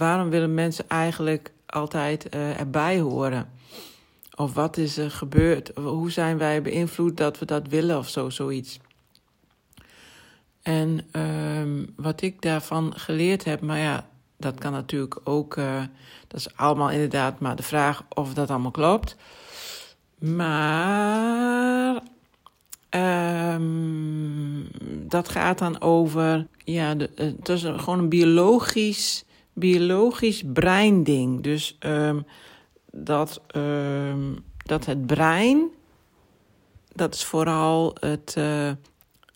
[0.00, 3.50] waarom willen mensen eigenlijk altijd uh, erbij horen?
[4.34, 5.70] Of wat is er gebeurd?
[5.74, 8.78] Hoe zijn wij beïnvloed dat we dat willen of zo, zoiets?
[10.62, 15.82] En um, wat ik daarvan geleerd heb, maar ja, dat kan natuurlijk ook, uh,
[16.28, 19.16] dat is allemaal inderdaad maar de vraag of dat allemaal klopt.
[20.18, 22.02] Maar
[22.90, 24.68] um,
[25.08, 29.24] dat gaat dan over, ja, de, het is gewoon een biologisch,
[29.60, 31.42] biologisch breinding.
[31.42, 32.26] Dus um,
[32.90, 35.68] dat, um, dat het brein,
[36.92, 38.70] dat is vooral het uh,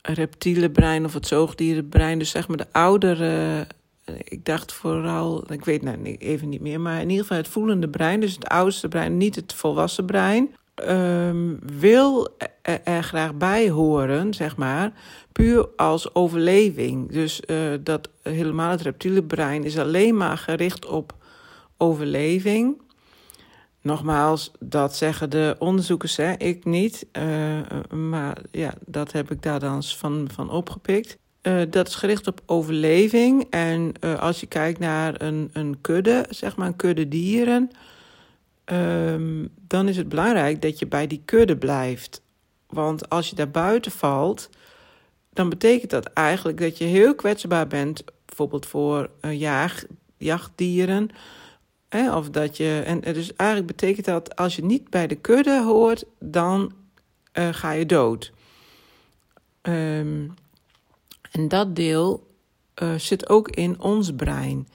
[0.02, 3.66] reptiele brein of het zoogdierenbrein, dus zeg maar de oudere
[4.04, 7.88] ik dacht vooral, ik weet nou even niet meer, maar in ieder geval het voelende
[7.88, 10.54] brein, dus het oudste brein, niet het volwassen brein,
[10.88, 14.92] um, wil er, graag bij horen, zeg maar,
[15.32, 17.12] puur als overleving.
[17.12, 21.14] Dus uh, dat helemaal het reptiele brein is alleen maar gericht op
[21.76, 22.82] overleving.
[23.80, 27.06] Nogmaals, dat zeggen de onderzoekers, hè, ik niet.
[27.18, 27.58] Uh,
[27.90, 31.18] maar ja, dat heb ik daar dan van, van opgepikt.
[31.42, 33.46] Uh, dat is gericht op overleving.
[33.50, 37.70] En als je kijkt naar een, een kudde, zeg maar een kudde dieren,
[38.64, 42.22] um, dan is het belangrijk dat je bij die kudde blijft.
[42.66, 44.50] Want als je daar buiten valt,
[45.32, 49.84] dan betekent dat eigenlijk dat je heel kwetsbaar bent, bijvoorbeeld voor jaag,
[50.16, 51.08] jachtdieren.
[51.88, 55.62] Hè, of dat je, en dus eigenlijk betekent dat als je niet bij de kudde
[55.62, 56.72] hoort, dan
[57.32, 58.32] ga je dood.
[59.62, 60.34] Um,
[61.30, 62.26] en dat deel
[62.96, 64.68] zit ook in ons brein.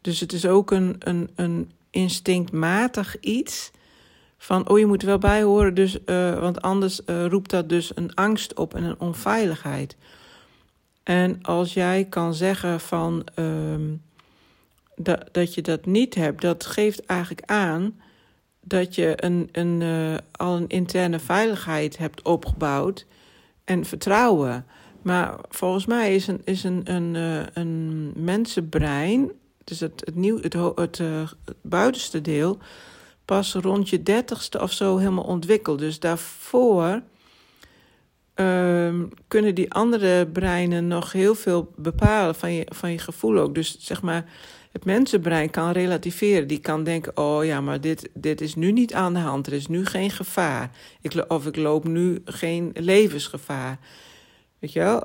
[0.00, 3.70] Dus het is ook een, een, een instinctmatig iets
[4.38, 7.92] van, oh je moet wel bij horen, dus, uh, want anders uh, roept dat dus
[7.94, 9.96] een angst op en een onveiligheid.
[11.02, 14.02] En als jij kan zeggen van um,
[14.96, 18.00] dat, dat je dat niet hebt, dat geeft eigenlijk aan
[18.60, 23.06] dat je een, een, uh, al een interne veiligheid hebt opgebouwd
[23.64, 24.66] en vertrouwen.
[25.02, 27.14] Maar volgens mij is een, is een, een,
[27.52, 29.30] een mensenbrein,
[29.70, 32.58] dus het, het, nieuw, het, het, het buitenste deel,
[33.24, 35.78] pas rond je dertigste of zo helemaal ontwikkeld.
[35.78, 37.02] Dus daarvoor
[38.34, 38.94] uh,
[39.28, 43.54] kunnen die andere breinen nog heel veel bepalen van je, van je gevoel ook.
[43.54, 44.24] Dus zeg maar,
[44.72, 46.48] het mensenbrein kan relativeren.
[46.48, 49.46] Die kan denken, oh ja, maar dit, dit is nu niet aan de hand.
[49.46, 50.70] Er is nu geen gevaar.
[51.00, 53.78] Ik, of ik loop nu geen levensgevaar.
[54.58, 55.04] Weet je wel?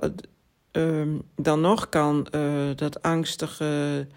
[0.71, 4.07] Um, dan nog kan uh, dat angstige,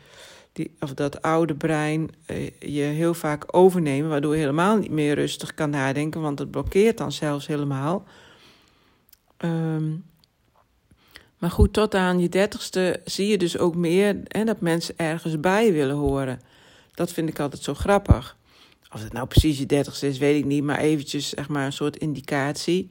[0.59, 5.15] die, of dat oude brein uh, je heel vaak overnemen, waardoor je helemaal niet meer
[5.15, 8.05] rustig kan nadenken, want het blokkeert dan zelfs helemaal.
[9.39, 10.05] Um,
[11.39, 15.41] maar goed, tot aan je dertigste zie je dus ook meer en dat mensen ergens
[15.41, 16.41] bij willen horen.
[16.95, 18.37] Dat vind ik altijd zo grappig.
[18.93, 21.73] Of het nou precies je dertigste is, weet ik niet, maar eventjes zeg maar een
[21.73, 22.91] soort indicatie.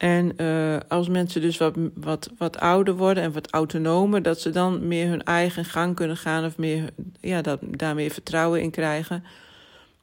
[0.00, 4.50] En uh, als mensen dus wat, wat, wat ouder worden en wat autonomer, dat ze
[4.50, 6.90] dan meer hun eigen gang kunnen gaan of meer,
[7.20, 9.24] ja, dat, daar meer vertrouwen in krijgen.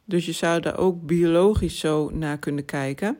[0.05, 3.17] Dus je zou daar ook biologisch zo naar kunnen kijken.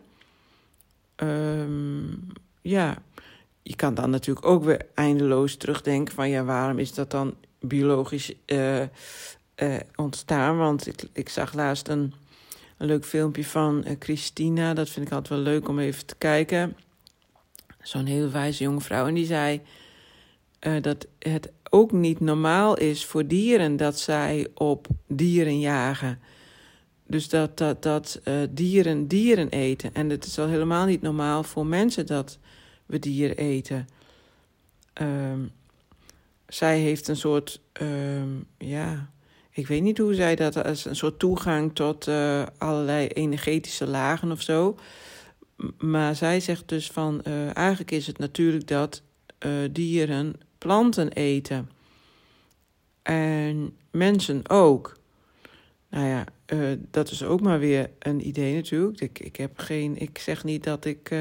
[1.16, 2.28] Um,
[2.62, 2.98] ja,
[3.62, 8.34] je kan dan natuurlijk ook weer eindeloos terugdenken van ja, waarom is dat dan biologisch
[8.46, 8.86] uh, uh,
[9.96, 10.58] ontstaan?
[10.58, 12.14] Want ik, ik zag laatst een
[12.78, 14.74] een leuk filmpje van uh, Christina.
[14.74, 16.78] Dat vind ik altijd wel leuk om even te kijken.
[17.82, 19.08] Zo'n hele wijze jonge vrouw.
[19.08, 19.62] En die zei
[20.62, 26.20] uh, dat het ook niet normaal is voor dieren dat zij op dieren jagen.
[27.08, 29.94] Dus dat, dat, dat uh, dieren dieren eten.
[29.94, 32.40] En het is al helemaal niet normaal voor mensen dat
[32.86, 33.88] we dieren eten.
[35.02, 35.52] Um,
[36.48, 39.10] zij heeft een soort, um, ja,
[39.58, 44.32] ik weet niet hoe zij dat als een soort toegang tot uh, allerlei energetische lagen
[44.32, 44.78] of zo.
[45.78, 49.02] Maar zij zegt dus van uh, eigenlijk is het natuurlijk dat
[49.46, 51.70] uh, dieren planten eten.
[53.04, 54.98] En mensen ook.
[55.90, 56.26] Nou ja,
[56.92, 59.02] dat is ook maar weer een idee natuurlijk.
[59.02, 59.98] Ik, ik heb geen.
[60.02, 61.16] Ik zeg niet dat ik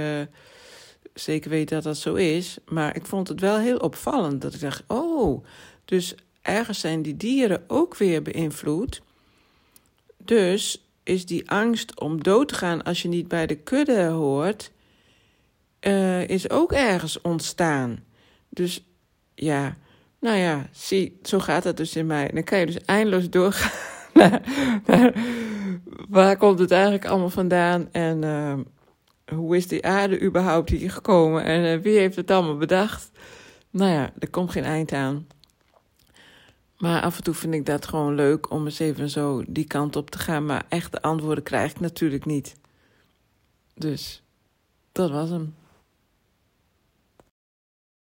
[1.15, 2.59] zeker weet dat dat zo is.
[2.69, 5.45] Maar ik vond het wel heel opvallend dat ik dacht: oh,
[5.85, 6.15] dus
[6.47, 9.03] ergens zijn die dieren ook weer beïnvloed.
[10.17, 14.73] Dus is die angst om dood te gaan als je niet bij de kudde hoort,
[15.81, 18.05] uh, is ook ergens ontstaan.
[18.49, 18.85] Dus
[19.35, 19.77] ja,
[20.21, 22.29] nou ja, zie, zo gaat het dus in mij.
[22.29, 23.71] Dan kan je dus eindeloos doorgaan
[26.09, 28.55] waar komt het eigenlijk allemaal vandaan en uh,
[29.37, 33.11] hoe is die aarde überhaupt hier gekomen en uh, wie heeft het allemaal bedacht.
[33.71, 35.27] Nou ja, er komt geen eind aan.
[36.79, 39.97] Maar af en toe vind ik dat gewoon leuk om eens even zo die kant
[39.97, 40.47] op te gaan.
[40.47, 42.57] Maar echte antwoorden krijg ik natuurlijk niet.
[43.75, 44.23] Dus
[44.93, 45.55] dat was hem.